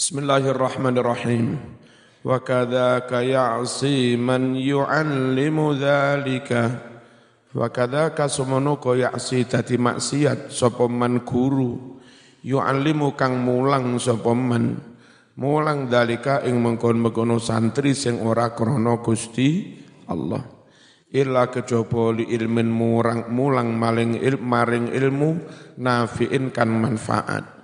Bismillahirrahmanirrahim. 0.00 1.60
Wa 2.24 2.40
kadzaka 2.40 3.20
ya'si 3.20 4.16
man 4.16 4.56
yu'allimu 4.56 5.76
dzalika. 5.76 6.72
Wa 7.52 7.68
kadzaka 7.68 8.24
sumono 8.32 8.80
ya'si 8.80 9.44
dadi 9.44 9.76
maksiat 9.76 10.56
sapa 10.56 10.88
man 10.88 11.20
guru 11.20 12.00
yu'allimu 12.40 13.12
kang 13.12 13.44
mulang 13.44 14.00
sapa 14.00 14.32
man 14.32 14.80
mulang 15.36 15.92
dalika 15.92 16.48
ing 16.48 16.64
mengkon-mengkono 16.64 17.36
santri 17.36 17.92
sing 17.92 18.24
ora 18.24 18.56
krana 18.56 19.04
Gusti 19.04 19.76
Allah. 20.08 20.40
Illa 21.12 21.52
kejaba 21.52 22.16
li 22.16 22.24
ilmin 22.24 22.72
murang 22.72 23.28
mulang 23.28 23.76
maling 23.76 24.16
il, 24.16 24.40
maring 24.40 24.96
ilmu 24.96 25.44
nafiin 25.76 26.48
kan 26.56 26.72
manfaat 26.72 27.59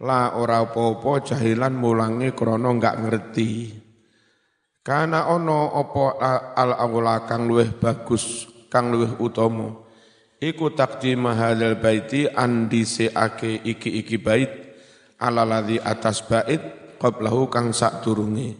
la 0.00 0.32
ora 0.32 0.64
apa-apa 0.64 1.20
jahilan 1.28 1.76
mulangi 1.76 2.32
krana 2.32 2.72
enggak 2.72 2.96
ngerti. 3.04 3.50
Kana 4.80 5.28
ono 5.28 5.76
apa 5.76 6.04
al 6.56 6.72
awla 6.72 7.28
kang 7.28 7.44
luweh 7.44 7.68
bagus, 7.76 8.48
kang 8.72 8.88
luweh 8.88 9.12
utama. 9.20 9.76
Iku 10.40 10.72
takdim 10.72 11.28
hadzal 11.28 11.76
baiti 11.76 12.24
andiseake 12.24 13.60
iki-iki 13.60 14.16
bait 14.16 14.72
ala 15.20 15.44
ladzi 15.44 15.76
atas 15.76 16.24
bait 16.24 16.96
qablahu 16.96 17.52
kang 17.52 17.76
sak 17.76 18.00
durunge. 18.00 18.56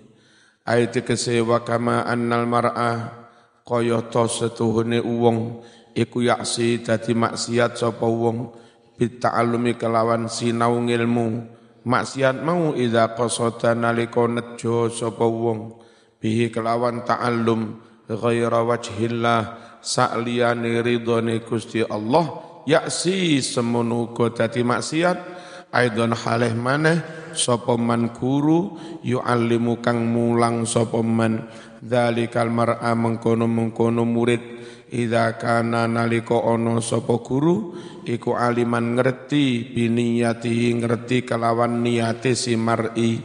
Ayat 0.68 1.00
kese 1.00 1.40
wa 1.40 1.64
kama 1.64 2.04
annal 2.04 2.44
mar'a 2.44 3.16
kaya 3.64 4.04
to 4.12 4.28
setuhune 4.28 5.00
wong 5.00 5.64
iku 5.96 6.20
yaksi 6.20 6.84
dadi 6.84 7.16
maksiat 7.16 7.80
sapa 7.80 8.04
wong 8.04 8.52
bita'allumi 9.00 9.80
kelawan 9.80 10.28
sinau 10.28 10.76
ngilmu. 10.76 11.56
Maksiat 11.80 12.44
mau 12.44 12.76
idza 12.76 13.16
qasada 13.16 13.72
nalika 13.72 14.28
nejo 14.28 14.92
sapa 14.92 15.24
wong. 15.24 15.80
Bihi 16.20 16.52
kelawan 16.52 17.08
ta'allum 17.08 17.80
ghaira 18.04 18.60
wajhillah 18.60 19.40
sa'liyane 19.80 20.84
ridhone 20.84 21.40
Gusti 21.40 21.80
Allah 21.80 22.28
yaksi 22.68 23.40
semono 23.40 24.12
dadi 24.12 24.60
maksiat 24.60 25.39
aidon 25.70 26.14
halih 26.14 26.54
maneh 26.54 26.98
sapa 27.34 27.78
man 27.78 28.10
guru 28.14 28.74
yu'allimu 29.06 29.78
kang 29.78 30.02
mulang 30.10 30.66
sapa 30.66 31.02
man 31.02 31.46
dzalikal 31.80 32.50
mar'a 32.50 32.92
mengkono-mengkono 32.92 34.04
murid 34.04 34.60
Ida 34.90 35.38
kana 35.38 35.86
nalika 35.86 36.34
ana 36.34 36.82
sapa 36.82 37.22
guru 37.22 37.78
iku 38.02 38.34
aliman 38.34 38.98
ngerti 38.98 39.70
biniyati 39.70 40.74
ngerti 40.82 41.22
kelawan 41.22 41.78
niate 41.78 42.34
si 42.34 42.58
mar'i. 42.58 43.22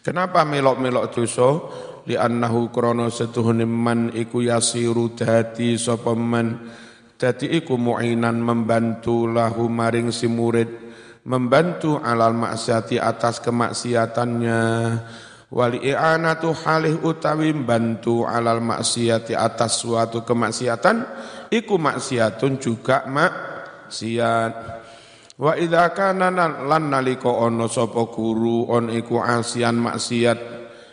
Kenapa 0.00 0.48
melok-melok 0.48 1.12
dosa? 1.12 1.60
Li 2.08 2.16
annahu 2.16 2.72
krana 2.72 3.12
setuhune 3.12 3.68
man 3.68 4.16
iku 4.16 4.48
yasiru 4.48 5.12
dadi 5.12 5.76
sapa 5.76 6.16
man 6.16 6.72
dadi 7.20 7.52
iku 7.52 7.76
mu'inan 7.76 8.40
membantu 8.40 9.28
lahu 9.28 9.68
maring 9.68 10.08
si 10.08 10.24
murid 10.24 10.83
membantu 11.24 11.96
alal 12.00 12.36
maksiati 12.36 13.00
atas 13.00 13.40
kemaksiatannya. 13.40 14.62
Wali 15.54 15.86
i'anatu 15.86 16.50
halih 16.50 16.98
utawi 17.06 17.54
bantu 17.54 18.26
alal 18.26 18.58
maksiati 18.58 19.38
atas 19.38 19.78
suatu 19.80 20.26
kemaksiatan 20.26 21.06
iku 21.52 21.78
maksiatun 21.78 22.58
juga 22.58 23.06
maksiat. 23.06 24.52
Wa 25.34 25.58
idza 25.58 25.90
kana 25.94 26.30
lan 26.30 26.84
nalika 26.90 27.30
ana 27.30 27.66
sapa 27.66 28.06
guru 28.10 28.70
on 28.70 28.90
iku 28.90 29.18
asian 29.18 29.78
maksiat 29.78 30.38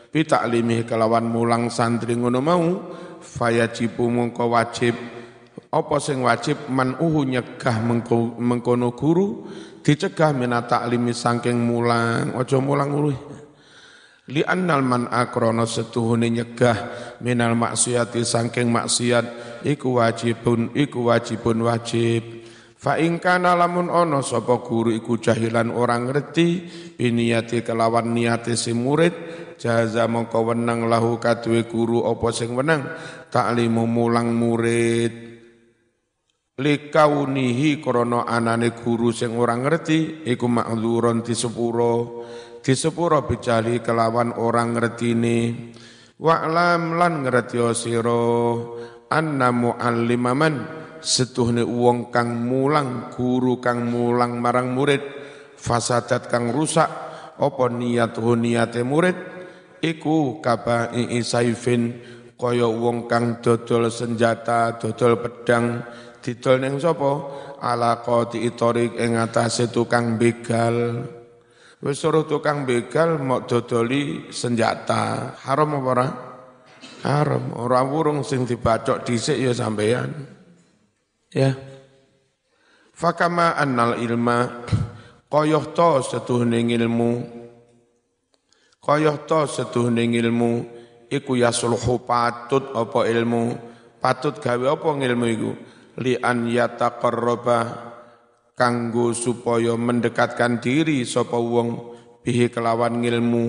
bitaklimi 0.09 0.83
kelawan 0.85 1.29
mulang 1.29 1.69
santri 1.69 2.17
ngono 2.17 2.41
mau 2.41 2.65
fayajibu 3.21 4.09
mongko 4.09 4.45
wajib 4.49 5.20
apa 5.71 5.95
sing 6.03 6.23
wajib? 6.23 6.67
Man 6.71 6.99
uhu 6.99 7.27
nyegah 7.27 7.79
mengkono 8.39 8.91
guru 8.95 9.47
dicegah 9.81 10.31
minata 10.35 10.83
taklimi 10.83 11.15
saking 11.15 11.55
mulang. 11.55 12.35
Aja 12.35 12.59
mulang 12.59 12.91
uluh 12.91 13.17
li 14.31 14.45
annal 14.45 14.85
man 14.85 15.11
akrono 15.11 15.67
setuhune 15.67 16.31
nyegah 16.31 16.77
minal 17.25 17.57
maksiati 17.57 18.23
sangking 18.23 18.71
maksiat 18.71 19.25
iku 19.67 19.99
wajibun 19.99 20.71
iku 20.77 21.11
wajibun 21.11 21.67
wajib. 21.67 22.43
Fa 22.81 22.97
in 22.97 23.21
kana 23.21 23.53
lamun 23.53 23.93
ono 23.93 24.25
sapa 24.25 24.57
guru 24.65 24.89
iku 24.89 25.21
jahilan 25.21 25.69
orang 25.69 26.09
ngerti 26.09 26.65
biniyati 26.97 27.61
kelawan 27.61 28.09
niate 28.09 28.57
si 28.57 28.73
murid 28.73 29.13
jaza 29.61 30.09
mongko 30.09 30.49
wenang 30.49 30.89
lahu 30.89 31.21
kadue 31.21 31.69
guru 31.69 32.09
apa 32.09 32.33
sing 32.33 32.57
wenang? 32.57 32.89
Taklimu 33.29 33.85
mulang 33.85 34.33
murid 34.33 35.30
likaunihi 36.59 37.79
krana 37.79 38.27
anane 38.27 38.75
guru 38.75 39.15
sing 39.15 39.39
ora 39.39 39.55
ngerti 39.55 40.27
iku 40.27 40.45
makzuron 40.51 41.23
disepuro. 41.23 42.25
Di 42.61 42.77
sepuro 42.77 43.25
bicali 43.25 43.81
kelawan 43.81 44.37
orang 44.37 44.77
ngertini 44.77 45.71
wa'lam 46.21 46.93
lan 46.99 47.25
ngerti 47.25 47.57
sira 47.73 48.53
anna 49.09 49.49
muallimaman 49.49 50.53
setuhne 51.01 51.65
wong 51.65 52.13
kang 52.13 52.45
mulang 52.45 53.09
guru 53.09 53.57
kang 53.57 53.89
mulang 53.89 54.37
marang 54.37 54.75
murid. 54.77 55.01
Fasadat 55.61 56.25
kang 56.25 56.49
rusak 56.49 56.89
apa 57.37 57.65
niat 57.69 58.17
niate 58.17 58.81
murid? 58.81 59.17
Iku 59.81 60.41
kabai 60.41 61.21
saifin 61.25 61.97
kaya 62.37 62.69
wong 62.69 63.09
kang 63.09 63.41
dodol 63.41 63.89
senjata 63.89 64.77
dodol 64.77 65.17
pedang 65.21 65.81
didol 66.21 66.61
ning 66.61 66.77
sapa 66.77 67.11
ala 67.59 67.99
qati 68.05 68.45
itorik 68.45 68.95
ing 68.95 69.17
atase 69.17 69.73
tukang 69.73 70.15
begal 70.15 71.01
Wis 71.81 71.97
suruh 71.97 72.29
tukang 72.29 72.61
begal 72.61 73.17
mau 73.17 73.41
dodoli 73.41 74.29
senjata. 74.29 75.33
Haram 75.41 75.81
apa 75.81 75.89
ora? 75.89 76.07
Haram. 77.01 77.57
Ora 77.57 77.81
wurung 77.81 78.21
sing 78.21 78.45
dibacok 78.45 79.01
dhisik 79.01 79.41
ya 79.41 79.49
sampean. 79.49 80.13
Ya. 81.33 81.57
Fakama 82.93 83.57
annal 83.57 83.97
ilma 83.97 84.61
koyoh 85.25 85.73
to 85.73 86.05
setuhne 86.05 86.61
ilmu 86.61 87.11
koyoh 88.77 89.25
to 89.25 89.49
setuhne 89.49 90.05
ilmu 90.05 90.69
iku 91.09 91.33
yasulhu 91.33 92.05
patut 92.05 92.77
apa 92.77 93.09
ilmu 93.09 93.57
patut 93.97 94.37
gawe 94.37 94.77
apa 94.77 94.85
ilmu 94.85 95.25
iku 95.33 95.51
li 95.99 96.15
an 96.15 96.47
yataqarraba 96.47 97.59
kanggo 98.55 99.11
supaya 99.11 99.75
mendekatkan 99.75 100.63
diri 100.63 101.03
sapa 101.03 101.35
wong 101.35 101.97
bihi 102.21 102.53
kelawan 102.53 103.01
ngilmu 103.01 103.45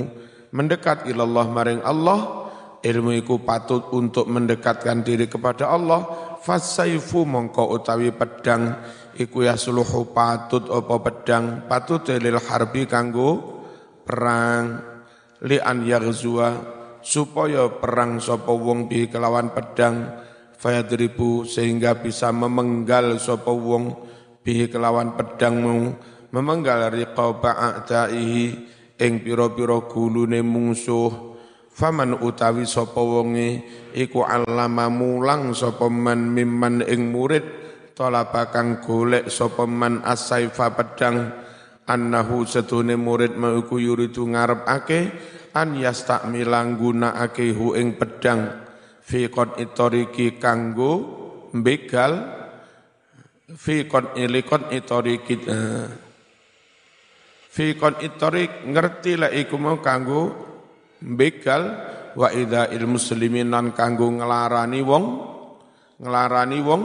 mendekat 0.50 1.06
ilallah 1.06 1.47
maring 1.52 1.84
Allah 1.84 2.42
ilmu 2.82 3.14
iku 3.14 3.41
patut 3.47 3.94
untuk 3.94 4.26
mendekatkan 4.26 5.06
diri 5.06 5.31
kepada 5.31 5.70
Allah. 5.70 6.34
Fasaifu 6.42 7.22
mongko 7.22 7.70
utawi 7.70 8.10
pedang 8.10 8.82
iku 9.14 9.47
ya 9.47 9.54
suluhu 9.54 10.10
patut 10.10 10.66
apa 10.66 10.98
pedang? 10.98 11.70
Patut 11.70 12.02
lil 12.10 12.34
harbi 12.42 12.91
kanggo 12.91 13.62
perang. 14.02 14.91
Li 15.47 15.62
an 15.62 15.86
yaghzuwa 15.86 16.48
supaya 17.02 17.70
perang 17.70 18.19
sapa 18.19 18.50
wong 18.50 18.91
bi 18.91 19.06
kelawan 19.06 19.54
pedang 19.54 20.06
fayadribu 20.62 21.43
sehingga 21.43 21.99
bisa 21.99 22.31
memenggal 22.31 23.19
sapa 23.19 23.50
wong 23.50 23.99
bihi 24.47 24.71
kelawan 24.71 25.19
pedangmu. 25.19 25.99
Memenggal 26.33 26.89
riqaba 26.95 27.61
a'daihi 27.61 28.47
ing 28.97 29.12
pira-pira 29.21 29.83
gulune 29.84 30.41
mungsuh. 30.41 31.35
Faman 31.73 32.20
utawi 32.25 32.64
sapa 32.64 33.00
wonge 33.00 33.64
iku 33.97 34.25
allama 34.25 34.88
mulang 34.93 35.53
sapa 35.56 35.88
man 35.88 36.32
mimman 36.32 36.85
ing 36.85 37.12
murid 37.12 37.44
talaba 37.97 38.49
kang 38.53 38.81
golek 38.81 39.29
sapa 39.29 39.69
man 39.69 40.00
asaifa 40.06 40.73
pedang. 40.73 41.43
Annahu 41.82 42.47
setune 42.47 42.94
murid 42.97 43.37
mau 43.37 43.58
iku 43.58 43.76
yuridu 43.76 44.25
ngarepake 44.25 45.12
an 45.53 45.76
yastakmila 45.76 46.65
nggunakake 46.65 47.53
hu 47.53 47.76
ing 47.76 47.99
pedang 47.99 48.71
fi 49.02 49.28
qad 49.28 49.58
itoriki 49.58 50.38
kanggo 50.38 50.93
begal 51.52 52.12
fi 53.52 53.84
kon 53.90 54.16
ilikon 54.16 54.72
itori 54.72 55.20
kita 55.20 55.58
fi 57.52 57.76
kon 57.76 58.00
itori 58.00 58.49
ngerti 58.64 59.12
lah 59.20 59.31
iku 59.34 59.60
mau 59.60 59.76
kanggo 59.84 60.32
begal 61.02 61.62
wa 62.16 62.32
ida 62.32 62.72
muslimin 62.88 63.52
nan 63.52 63.76
kanggo 63.76 64.08
ngelarani 64.08 64.81
wong 64.81 65.05
ngelarani 66.00 66.58
wong 66.64 66.82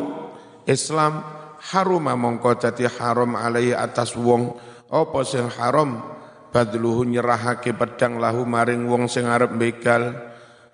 Islam 0.67 1.23
haruma 1.71 2.13
mongko 2.19 2.59
dadi 2.59 2.85
haram 2.85 3.33
alaihi 3.39 3.73
atas 3.73 4.13
wong. 4.19 4.55
Apa 4.87 5.23
sing 5.23 5.47
haram? 5.47 6.15
Badluhu 6.47 7.03
nyerahake 7.03 7.75
pedang 7.75 8.23
lahu 8.23 8.47
maring 8.47 8.87
wong 8.87 9.11
sing 9.11 9.27
arep 9.27 9.55
begal 9.59 10.15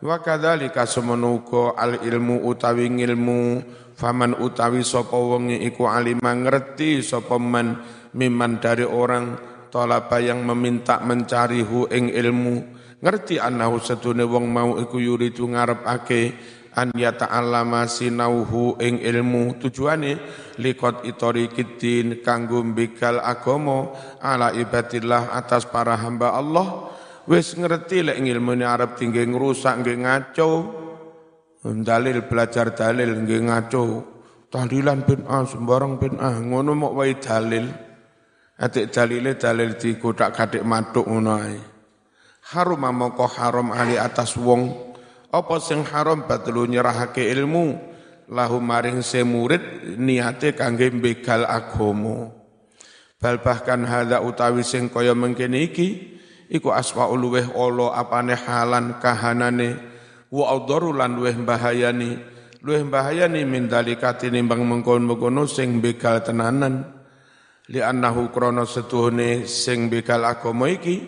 wa 0.03 0.19
kadzalika 0.19 0.83
semenuko 0.83 1.71
al 1.79 2.03
ilmu 2.03 2.43
utawi 2.43 2.91
ilmu 2.91 3.63
faman 3.95 4.35
utawi 4.35 4.83
sapa 4.83 5.15
wong 5.15 5.55
iku 5.63 5.87
alima 5.87 6.35
ngerti 6.35 6.99
sapa 6.99 7.39
man 7.39 7.79
miman 8.11 8.59
dari 8.59 8.83
orang 8.83 9.53
tolapa 9.73 10.21
yang 10.21 10.45
meminta 10.45 11.01
mencari 11.01 11.65
hu 11.65 11.89
ing 11.89 12.13
ilmu. 12.13 12.55
Ngerti 13.03 13.41
anahu 13.41 13.81
setune 13.81 14.23
wong 14.23 14.47
mau 14.47 14.77
iku 14.77 15.01
yuridu 15.01 15.49
ngarepake 15.49 16.37
an 16.77 16.93
yata'allama 16.93 17.89
sinauhu 17.89 18.77
ing 18.79 19.01
ilmu. 19.01 19.57
Tujuane 19.59 20.21
likot 20.61 21.03
itori 21.03 21.49
kitin 21.49 22.21
kanggo 22.21 22.61
begal 22.63 23.17
agama 23.19 23.91
ala 24.21 24.53
ibadillah 24.53 25.33
atas 25.33 25.65
para 25.67 25.97
hamba 25.97 26.37
Allah 26.37 26.93
wis 27.29 27.55
ngerti 27.55 28.03
lek 28.03 28.19
ilmune 28.19 28.65
arep 28.67 28.99
tinggi 28.99 29.23
ngrusak 29.27 29.83
nggih 29.83 29.97
ngaco. 30.03 30.51
Dalil 31.63 32.27
belajar 32.27 32.75
dalil 32.75 33.23
nggih 33.23 33.41
ngaco. 33.47 33.83
Tahlilan 34.51 35.01
bin 35.07 35.25
ah 35.25 35.47
sembarang 35.47 35.97
bin 35.97 36.19
ah 36.19 36.37
ngono 36.37 36.75
mok 36.75 36.93
wae 36.93 37.15
dalil. 37.17 37.65
Atik 38.59 38.93
dalile 38.93 39.35
dalil 39.39 39.79
dikodak 39.79 40.35
kadik 40.35 40.63
matuk 40.67 41.09
ngono 41.09 41.31
ae. 41.39 41.57
Harum 42.53 42.83
mongko 42.83 43.25
haram 43.39 43.71
ali 43.71 43.95
atas 43.95 44.35
wong. 44.35 44.93
Apa 45.33 45.57
sing 45.57 45.81
haram 45.89 46.29
batlu 46.29 46.69
nyerahake 46.69 47.25
ilmu? 47.33 47.91
Lahu 48.29 48.63
maring 48.63 49.03
se 49.03 49.25
murid 49.25 49.95
niate 49.99 50.55
kangge 50.55 50.87
begal 50.95 51.43
agama 51.43 52.43
bal 53.23 53.39
bahkan 53.39 53.87
hadza 53.87 54.19
utawi 54.19 54.67
sing 54.67 54.91
kaya 54.91 55.15
mengkene 55.15 55.63
iki 55.63 56.12
iku 56.53 56.69
aswaul 56.69 57.17
luweh 57.17 57.49
ala 57.49 57.97
apane 57.97 58.37
halan 58.37 59.01
kahanane. 59.01 59.81
Wa 60.29 60.53
adharu 60.53 60.93
lan 60.93 61.17
luweh 61.17 61.33
bahayani 61.41 62.17
luweh 62.61 62.85
bahayani 62.85 63.41
min 63.45 63.65
dalika 63.65 64.13
tinimbang 64.17 64.61
mengkon-mengkono 64.61 65.49
sing 65.49 65.81
begal 65.81 66.21
tenanan. 66.21 66.85
Li 67.73 67.81
annahu 67.81 68.29
krana 68.29 68.69
setuhune 68.69 69.49
sing 69.49 69.89
begal 69.89 70.27
agama 70.27 70.69
iki 70.69 70.99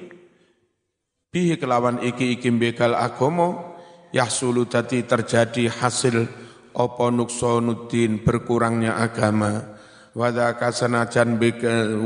bihi 1.27 1.59
kelawan 1.59 1.99
iki 1.99 2.39
iki 2.39 2.47
begal 2.55 2.95
agama 2.95 3.75
yahsulu 4.15 4.63
tadi 4.63 5.03
terjadi 5.03 5.67
hasil 5.67 6.25
apa 6.71 7.05
nuksonuddin 7.11 8.23
berkurangnya 8.23 8.97
agama. 8.97 9.77
Wada 10.15 10.55
kasanajan 10.55 11.35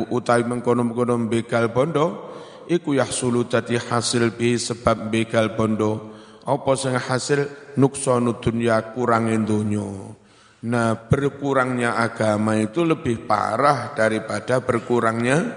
utai 0.09 0.41
mengkono-mengkono 0.41 1.29
begal 1.29 1.69
bondo 1.69 2.28
iku 2.69 2.93
yahsulu 2.93 3.49
tadi 3.49 3.75
hasil 3.75 4.29
bi 4.37 4.55
sebab 4.55 5.09
begal 5.09 5.57
bondo. 5.57 6.13
Apa 6.45 6.77
sing 6.77 6.93
hasil? 6.95 7.73
Nuksonu 7.75 8.37
dunya 8.37 8.79
kurangin 8.93 9.47
dunya 9.47 10.15
nah 10.59 10.91
berkurangnya 11.07 11.95
agama 11.95 12.59
itu 12.59 12.83
lebih 12.83 13.23
parah 13.23 13.95
daripada 13.95 14.59
berkurangnya 14.59 15.55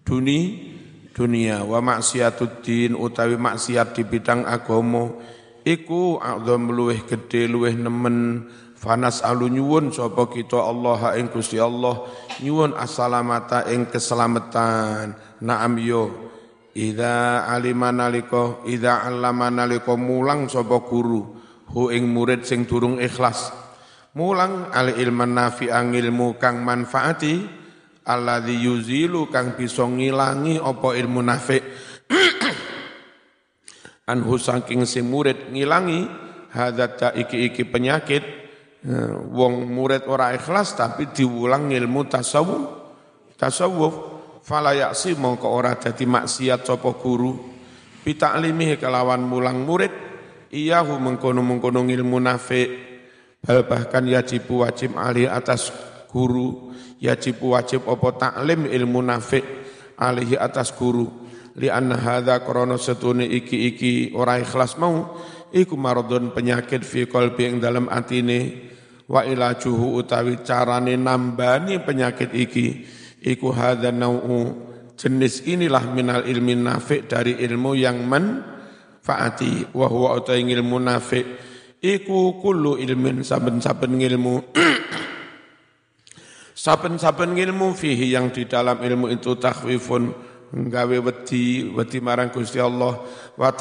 dunia 0.00 0.78
dunia. 1.18 1.66
Wa 1.66 1.82
maksiatuddin 1.82 2.94
utawi 2.94 3.34
maksiat 3.34 3.98
di 3.98 4.06
bidang 4.06 4.46
agama. 4.46 5.10
Iku 5.66 6.22
a'zam 6.22 6.70
luweh 6.70 7.02
gede 7.02 7.50
luweh 7.50 7.74
nemen. 7.74 8.46
Fanas 8.78 9.26
alu 9.26 9.50
nyuwun 9.50 9.90
sapa 9.90 10.30
kita 10.30 10.62
Allah 10.62 11.18
ing 11.18 11.34
Gusti 11.34 11.58
Allah. 11.58 12.06
Nyuwun 12.38 12.78
assalamata 12.78 13.66
ing 13.74 13.90
keselamatan 13.90 15.18
naam 15.42 15.78
yo. 15.78 16.30
Ida 16.78 17.42
alima 17.50 17.90
naliko, 17.90 18.62
ida 18.70 19.02
alama 19.02 19.50
naliko 19.50 19.98
mulang 19.98 20.46
sapa 20.46 20.78
guru 20.86 21.26
hu 21.74 21.90
ing 21.90 22.06
murid 22.06 22.46
sing 22.46 22.70
durung 22.70 23.02
ikhlas. 23.02 23.50
Mulang 24.14 24.70
al 24.70 24.94
ilman 24.94 25.34
nafi 25.34 25.74
ilmu 25.74 26.38
kang 26.38 26.62
manfaati 26.62 27.42
alladzi 28.06 28.62
yuzilu 28.62 29.26
kang 29.28 29.58
bisa 29.58 29.90
ngilangi 29.90 30.62
apa 30.62 30.88
ilmu 30.94 31.20
nafi. 31.20 31.58
Anhu 34.12 34.38
saking 34.38 34.86
si 34.86 35.02
murid 35.02 35.50
ngilangi 35.50 36.06
hadat 36.54 37.18
iki-iki 37.18 37.66
penyakit 37.68 38.22
eh, 38.86 39.12
wong 39.34 39.68
murid 39.68 40.08
ora 40.08 40.32
ikhlas 40.32 40.78
tapi 40.78 41.10
diulang 41.10 41.74
ilmu 41.74 42.06
tasawuf. 42.06 42.62
Tasawuf 43.34 44.17
fala 44.48 44.72
yaksi 44.72 45.12
mongko 45.20 45.44
ora 45.52 45.76
dadi 45.76 46.08
maksiat 46.08 46.64
sapa 46.64 46.96
guru. 46.96 47.36
Bitaklimihi 48.00 48.80
kelawan 48.80 49.20
mulang 49.20 49.68
murid 49.68 49.92
iyahu 50.48 50.96
mengkono-mengkono 50.96 51.84
ilmu 51.84 52.16
nafi 52.16 52.64
bal 53.44 53.68
bahkan 53.68 54.08
yajib 54.08 54.48
wajib 54.48 54.96
ali 54.96 55.28
atas 55.28 55.68
guru 56.08 56.72
yajib 56.96 57.36
wajib 57.44 57.84
apa 57.84 58.08
taklim 58.16 58.64
ilmu 58.64 59.04
nafi 59.04 59.44
alihi 60.00 60.40
atas 60.40 60.72
guru. 60.72 61.28
Li 61.60 61.68
anna 61.68 62.00
hadza 62.00 62.40
krana 62.40 62.80
setune 62.80 63.28
iki-iki 63.28 64.16
ora 64.16 64.40
ikhlas 64.40 64.80
mau 64.80 65.20
iku 65.52 65.76
maradun 65.76 66.32
penyakit 66.32 66.80
fi 66.86 67.04
qalbi 67.04 67.52
ing 67.52 67.60
dalam 67.60 67.92
atine. 67.92 68.72
Wa 69.08 69.24
ilajuhu 69.24 69.96
utawi 70.00 70.44
carane 70.44 70.96
nambani 70.96 71.80
penyakit 71.80 72.28
iki 72.32 72.66
iku 73.22 73.50
hadza 73.54 73.90
nau'u. 73.90 74.68
Jenis 74.98 75.46
inilah 75.46 75.94
minal 75.94 76.26
ilmi 76.26 76.58
nafi 76.58 77.06
dari 77.06 77.38
ilmu 77.38 77.78
yang 77.78 78.02
manfaati 78.02 79.70
wa 79.70 79.86
huwa 79.86 80.18
utai 80.18 80.42
ilmu 80.42 80.76
nafi. 80.82 81.22
Iku 81.78 82.42
kullu 82.42 82.74
ilmin 82.74 83.22
saben-saben 83.22 83.94
ilmu 83.94 84.42
saben-saben 86.66 87.38
ilmu 87.38 87.78
fihi 87.78 88.10
yang 88.10 88.34
di 88.34 88.50
dalam 88.50 88.82
ilmu 88.82 89.06
itu 89.14 89.38
takhwifun. 89.38 90.26
Nggawe 90.48 90.96
wedi 90.98 91.70
wedi 91.70 91.98
marang 92.02 92.34
Gusti 92.34 92.58
Allah. 92.58 92.98
Wa 93.38 93.54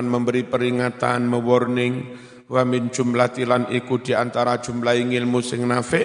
memberi 0.00 0.48
peringatan 0.48 1.28
mewarning. 1.28 2.16
Wa 2.48 2.64
min 2.64 2.88
jumlatilan 2.88 3.68
iku 3.76 4.00
di 4.00 4.16
antara 4.16 4.56
jumlah 4.56 4.96
ilmu 4.96 5.44
sing 5.44 5.68
nafi 5.68 6.00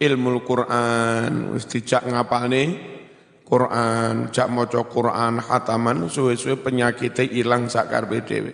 ilmu 0.00 0.40
Quran 0.48 1.52
wis 1.52 1.68
dijak 1.68 2.08
ngapalne 2.08 2.96
Quran 3.44 4.32
jak 4.32 4.48
maca 4.48 4.80
Quran 4.86 5.42
hataman 5.42 6.08
suwe-suwe 6.08 6.56
penyakite 6.62 7.26
ilang 7.26 7.66
sak 7.66 7.90
karepe 7.90 8.22
dhewe. 8.22 8.52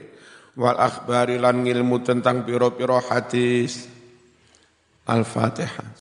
Wal 0.57 0.81
akhbari 0.81 1.37
lan 1.37 1.69
ilmu 1.69 2.01
tentang 2.01 2.49
piro-piro 2.49 2.97
hadis. 3.05 3.93
Al-Fatihah 5.07 5.95